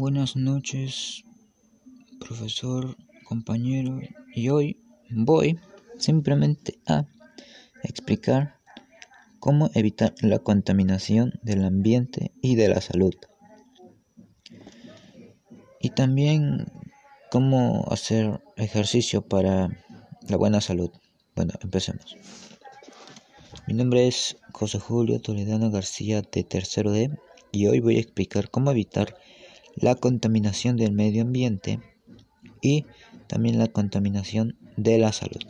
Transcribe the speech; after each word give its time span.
Buenas 0.00 0.36
noches, 0.36 1.24
profesor, 2.20 2.96
compañero. 3.24 3.98
Y 4.32 4.48
hoy 4.48 4.80
voy 5.10 5.58
simplemente 5.98 6.78
a 6.86 7.06
explicar 7.82 8.60
cómo 9.40 9.70
evitar 9.74 10.14
la 10.20 10.38
contaminación 10.38 11.40
del 11.42 11.64
ambiente 11.64 12.30
y 12.40 12.54
de 12.54 12.68
la 12.68 12.80
salud. 12.80 13.12
Y 15.80 15.90
también 15.90 16.66
cómo 17.32 17.84
hacer 17.90 18.40
ejercicio 18.54 19.22
para 19.22 19.68
la 20.28 20.36
buena 20.36 20.60
salud. 20.60 20.92
Bueno, 21.34 21.54
empecemos. 21.60 22.16
Mi 23.66 23.74
nombre 23.74 24.06
es 24.06 24.36
José 24.52 24.78
Julio 24.78 25.20
Toledano 25.20 25.72
García 25.72 26.22
de 26.22 26.44
Tercero 26.44 26.92
D 26.92 27.10
y 27.50 27.66
hoy 27.66 27.80
voy 27.80 27.96
a 27.96 28.00
explicar 28.00 28.48
cómo 28.48 28.70
evitar 28.70 29.16
la 29.76 29.94
contaminación 29.94 30.76
del 30.76 30.92
medio 30.92 31.22
ambiente 31.22 31.80
y 32.60 32.86
también 33.26 33.58
la 33.58 33.68
contaminación 33.68 34.56
de 34.76 34.98
la 34.98 35.12
salud. 35.12 35.42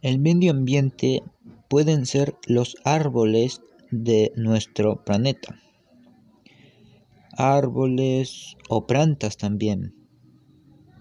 El 0.00 0.18
medio 0.18 0.50
ambiente 0.50 1.22
pueden 1.68 2.06
ser 2.06 2.34
los 2.46 2.76
árboles 2.84 3.62
de 3.90 4.32
nuestro 4.36 5.04
planeta, 5.04 5.60
árboles 7.36 8.56
o 8.68 8.86
plantas 8.86 9.36
también, 9.36 9.94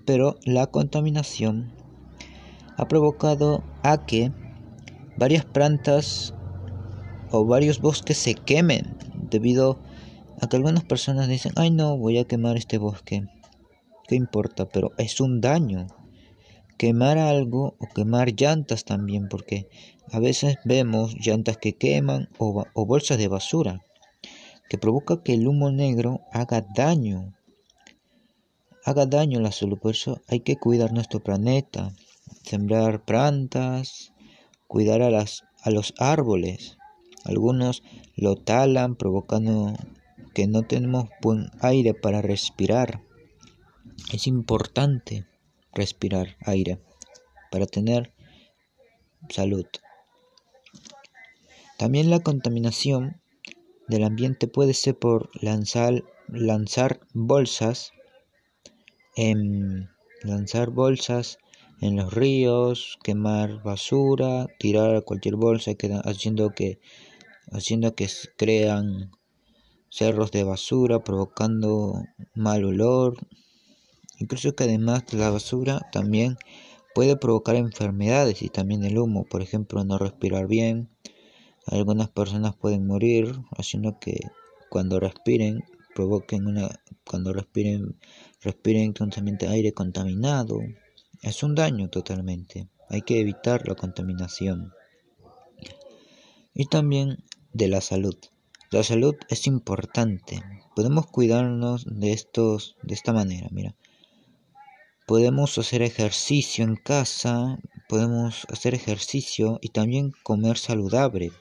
pero 0.06 0.38
la 0.44 0.68
contaminación 0.68 1.74
ha 2.78 2.88
provocado 2.88 3.64
a 3.84 4.06
que 4.06 4.32
varias 5.18 5.46
plantas 5.46 6.34
o 7.32 7.46
varios 7.46 7.80
bosques 7.80 8.18
se 8.18 8.34
quemen 8.34 8.98
debido 9.30 9.72
a 9.72 9.91
que 10.48 10.56
algunas 10.58 10.84
personas 10.84 11.28
dicen, 11.28 11.54
ay 11.56 11.72
no, 11.72 11.98
voy 11.98 12.18
a 12.18 12.26
quemar 12.26 12.58
este 12.58 12.78
bosque. 12.78 13.26
¿Qué 14.08 14.16
importa? 14.16 14.68
Pero 14.68 14.92
es 14.98 15.22
un 15.22 15.40
daño. 15.40 15.88
Quemar 16.78 17.18
algo 17.18 17.76
o 17.80 17.88
quemar 17.94 18.34
llantas 18.34 18.84
también, 18.84 19.30
porque 19.30 19.70
a 20.12 20.20
veces 20.20 20.58
vemos 20.66 21.16
llantas 21.16 21.58
que 21.58 21.74
queman 21.74 22.28
o, 22.40 22.66
o 22.74 22.86
bolsas 22.86 23.20
de 23.20 23.28
basura, 23.28 23.86
que 24.68 24.78
provoca 24.78 25.22
que 25.22 25.34
el 25.34 25.48
humo 25.48 25.72
negro 25.72 26.22
haga 26.34 26.66
daño. 26.76 27.34
Haga 28.84 29.06
daño 29.06 29.40
a 29.40 29.44
la 29.44 29.52
salud. 29.52 29.78
Por 29.78 29.92
eso 29.92 30.22
hay 30.28 30.40
que 30.40 30.56
cuidar 30.56 30.92
nuestro 30.92 31.20
planeta, 31.20 31.94
sembrar 32.44 33.06
plantas, 33.06 34.12
cuidar 34.68 35.04
a, 35.04 35.12
las, 35.12 35.44
a 35.62 35.70
los 35.70 35.94
árboles. 36.00 36.78
Algunos 37.26 37.84
lo 38.16 38.36
talan 38.36 38.96
provocando 38.96 39.76
que 40.34 40.48
no 40.48 40.64
tenemos 40.64 41.10
buen 41.22 41.50
aire 41.62 41.94
para 41.94 42.22
respirar. 42.22 43.02
Es 44.14 44.28
importante 44.28 45.26
respirar 45.74 46.38
aire 46.46 46.82
para 47.52 47.66
tener 47.66 48.14
salud. 49.30 49.66
También 51.78 52.10
la 52.10 52.20
contaminación 52.20 53.22
del 53.88 54.04
ambiente 54.04 54.48
puede 54.48 54.74
ser 54.74 54.98
por 54.98 55.30
lanzar, 55.42 56.04
lanzar 56.28 57.02
bolsas 57.14 57.94
lanzar 60.24 60.70
bolsas 60.72 61.38
en 61.82 61.96
los 61.96 62.14
ríos, 62.14 62.98
quemar 63.04 63.62
basura, 63.64 64.48
tirar 64.60 65.04
cualquier 65.04 65.36
bolsa, 65.36 65.72
haciendo 66.06 66.52
que 66.52 66.80
haciendo 67.52 67.96
que 67.96 68.08
crean 68.38 69.12
cerros 69.92 70.32
de 70.32 70.44
basura 70.44 71.04
provocando 71.04 72.06
mal 72.34 72.64
olor. 72.64 73.18
Incluso 74.18 74.56
que 74.56 74.64
además 74.64 75.04
la 75.14 75.30
basura 75.30 75.82
también 75.92 76.38
puede 76.96 77.18
provocar 77.18 77.56
enfermedades 77.56 78.42
y 78.42 78.50
también 78.50 78.84
el 78.84 78.98
humo, 78.98 79.26
por 79.26 79.42
ejemplo, 79.42 79.84
no 79.84 79.98
respirar 79.98 80.48
bien. 80.48 80.90
Algunas 81.68 82.10
personas 82.10 82.56
pueden 82.56 82.88
morir 82.88 83.36
haciendo 83.58 84.00
que 84.00 84.20
cuando 84.70 85.00
respiren 85.00 85.64
provoquen 85.94 86.48
una 86.48 86.70
cuando 87.04 87.34
respiren 87.34 87.98
respiren 88.42 88.94
constantemente 88.94 89.48
aire 89.48 89.74
contaminado. 89.74 90.60
Es 91.22 91.44
un 91.44 91.54
daño 91.54 91.90
totalmente. 91.90 92.70
Hay 92.90 93.02
que 93.02 93.20
evitar 93.20 93.68
la 93.68 93.76
contaminación. 93.76 94.74
Y 96.54 96.66
también 96.66 97.24
de 97.54 97.68
la 97.68 97.82
salud. 97.82 98.16
La 98.72 98.84
salud 98.84 99.16
es 99.28 99.48
importante. 99.48 100.42
Podemos 100.78 101.06
cuidarnos 101.06 101.84
de 101.86 102.14
estos 102.14 102.78
de 102.84 102.94
esta 102.94 103.12
manera, 103.12 103.50
mira. 103.52 103.76
Podemos 105.06 105.58
hacer 105.58 105.82
ejercicio 105.82 106.64
en 106.64 106.78
casa, 106.78 107.60
podemos 107.90 108.48
hacer 108.50 108.74
ejercicio 108.74 109.60
y 109.62 109.70
también 109.70 110.14
comer 110.24 110.58
saludable. 110.58 111.34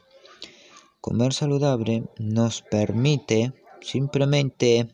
Comer 1.00 1.32
saludable 1.32 2.02
nos 2.18 2.62
permite 2.62 3.52
simplemente 3.80 4.88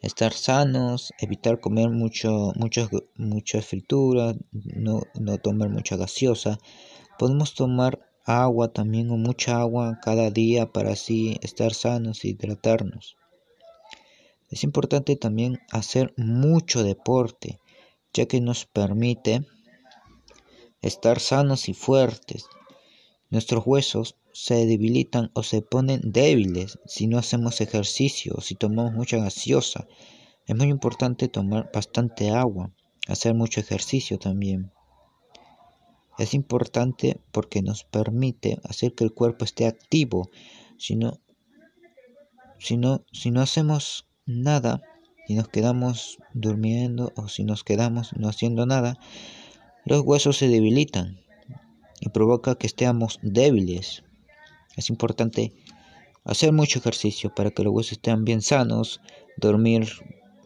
estar 0.00 0.32
sanos, 0.32 1.12
evitar 1.18 1.58
comer 1.58 1.90
mucho, 1.90 2.52
muchas, 2.54 2.88
muchas 3.16 3.66
frituras, 3.66 4.36
no, 4.52 5.02
no 5.14 5.38
tomar 5.38 5.70
mucha 5.70 5.96
gaseosa. 5.96 6.60
Podemos 7.18 7.54
tomar 7.54 8.09
agua 8.30 8.72
también 8.72 9.10
o 9.10 9.16
mucha 9.16 9.60
agua 9.60 9.98
cada 10.02 10.30
día 10.30 10.66
para 10.72 10.92
así 10.92 11.38
estar 11.42 11.74
sanos 11.74 12.24
y 12.24 12.30
hidratarnos. 12.30 13.16
Es 14.50 14.64
importante 14.64 15.16
también 15.16 15.60
hacer 15.70 16.12
mucho 16.16 16.82
deporte, 16.82 17.60
ya 18.12 18.26
que 18.26 18.40
nos 18.40 18.66
permite 18.66 19.46
estar 20.82 21.20
sanos 21.20 21.68
y 21.68 21.74
fuertes. 21.74 22.46
Nuestros 23.30 23.64
huesos 23.64 24.16
se 24.32 24.66
debilitan 24.66 25.30
o 25.34 25.42
se 25.42 25.62
ponen 25.62 26.00
débiles 26.12 26.78
si 26.86 27.06
no 27.06 27.18
hacemos 27.18 27.60
ejercicio 27.60 28.34
o 28.36 28.40
si 28.40 28.54
tomamos 28.54 28.92
mucha 28.92 29.18
gaseosa. 29.18 29.86
Es 30.46 30.56
muy 30.56 30.68
importante 30.68 31.28
tomar 31.28 31.70
bastante 31.72 32.30
agua, 32.30 32.72
hacer 33.06 33.34
mucho 33.34 33.60
ejercicio 33.60 34.18
también. 34.18 34.72
Es 36.20 36.34
importante 36.34 37.18
porque 37.32 37.62
nos 37.62 37.84
permite 37.84 38.60
hacer 38.64 38.94
que 38.94 39.04
el 39.04 39.14
cuerpo 39.14 39.46
esté 39.46 39.66
activo. 39.66 40.28
Si 40.76 40.94
no, 40.94 41.18
si 42.58 42.76
no, 42.76 43.06
si 43.10 43.30
no 43.30 43.40
hacemos 43.40 44.06
nada 44.26 44.82
y 45.26 45.34
nos 45.34 45.48
quedamos 45.48 46.18
durmiendo 46.34 47.10
o 47.16 47.28
si 47.28 47.42
nos 47.44 47.64
quedamos 47.64 48.12
no 48.18 48.28
haciendo 48.28 48.66
nada, 48.66 48.98
los 49.86 50.02
huesos 50.02 50.36
se 50.36 50.48
debilitan 50.48 51.20
y 52.00 52.10
provoca 52.10 52.54
que 52.54 52.66
estemos 52.66 53.18
débiles. 53.22 54.04
Es 54.76 54.90
importante 54.90 55.54
hacer 56.24 56.52
mucho 56.52 56.80
ejercicio 56.80 57.34
para 57.34 57.50
que 57.50 57.64
los 57.64 57.72
huesos 57.72 57.92
estén 57.92 58.26
bien 58.26 58.42
sanos, 58.42 59.00
dormir, 59.38 59.88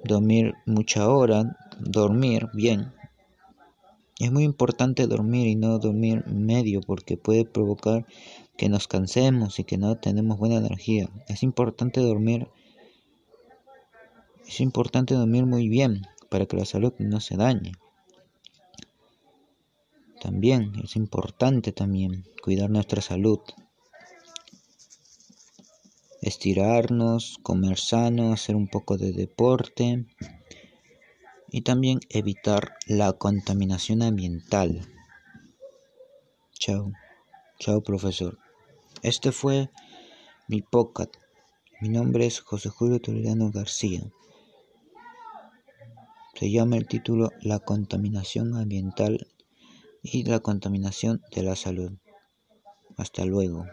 dormir 0.05 0.55
mucha 0.67 1.09
hora, 1.09 1.59
dormir 1.81 2.47
bien 2.55 2.93
es 4.19 4.31
muy 4.31 4.45
importante 4.45 5.07
dormir 5.07 5.47
y 5.47 5.57
no 5.57 5.79
dormir 5.79 6.25
medio 6.27 6.81
porque 6.81 7.17
puede 7.17 7.45
provocar 7.45 8.07
que 8.57 8.69
nos 8.69 8.87
cansemos 8.87 9.59
y 9.59 9.65
que 9.65 9.79
no 9.79 9.97
tenemos 9.97 10.39
buena 10.39 10.57
energía. 10.57 11.09
Es 11.29 11.43
importante 11.43 12.01
dormir 12.01 12.49
es 14.47 14.61
importante 14.61 15.15
dormir 15.15 15.47
muy 15.47 15.69
bien 15.69 16.03
para 16.29 16.47
que 16.47 16.57
la 16.57 16.67
salud 16.67 16.93
no 16.99 17.21
se 17.21 17.37
dañe. 17.37 17.73
También 20.21 20.73
es 20.83 20.97
importante 20.97 21.73
también 21.73 22.25
cuidar 22.43 22.71
nuestra 22.71 23.01
salud. 23.01 23.41
Estirarnos, 26.21 27.39
comer 27.43 27.79
sano, 27.79 28.33
hacer 28.33 28.55
un 28.57 28.69
poco 28.69 28.97
de 28.97 29.13
deporte 29.13 30.07
y 31.55 31.61
también 31.61 32.01
evitar 32.09 32.75
la 32.89 33.13
contaminación 33.13 34.03
ambiental. 34.03 34.89
Chao, 36.59 36.91
chao 37.61 37.81
profesor. 37.81 38.41
Este 39.03 39.31
fue 39.31 39.71
mi 40.49 40.63
podcast. 40.63 41.15
Mi 41.81 41.91
nombre 41.91 42.27
es 42.27 42.41
José 42.41 42.71
Julio 42.71 43.01
Toledano 43.01 43.53
García. 43.53 44.03
Se 46.35 46.51
llama 46.51 46.77
el 46.77 46.89
título 46.89 47.31
La 47.41 47.61
contaminación 47.61 48.57
ambiental 48.57 49.29
y 50.03 50.25
la 50.25 50.41
contaminación 50.41 51.23
de 51.37 51.45
la 51.45 51.55
salud. 51.55 51.93
Hasta 52.97 53.25
luego. 53.27 53.65